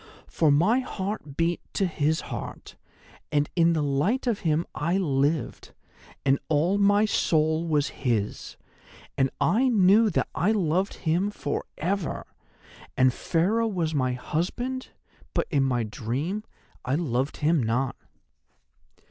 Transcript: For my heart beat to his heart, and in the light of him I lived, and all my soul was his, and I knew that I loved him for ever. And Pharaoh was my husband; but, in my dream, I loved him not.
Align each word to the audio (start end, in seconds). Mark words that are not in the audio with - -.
For 0.25 0.49
my 0.51 0.79
heart 0.79 1.37
beat 1.37 1.61
to 1.73 1.85
his 1.85 2.21
heart, 2.21 2.75
and 3.31 3.47
in 3.55 3.73
the 3.73 3.83
light 3.83 4.25
of 4.25 4.39
him 4.39 4.65
I 4.73 4.97
lived, 4.97 5.73
and 6.25 6.39
all 6.49 6.79
my 6.79 7.05
soul 7.05 7.67
was 7.67 7.89
his, 7.89 8.57
and 9.15 9.29
I 9.39 9.67
knew 9.69 10.09
that 10.09 10.27
I 10.33 10.53
loved 10.53 10.95
him 11.05 11.29
for 11.29 11.65
ever. 11.77 12.25
And 12.97 13.13
Pharaoh 13.13 13.67
was 13.67 13.93
my 13.93 14.13
husband; 14.13 14.89
but, 15.35 15.45
in 15.51 15.61
my 15.61 15.83
dream, 15.83 16.45
I 16.83 16.95
loved 16.95 17.37
him 17.37 17.61
not. 17.61 17.95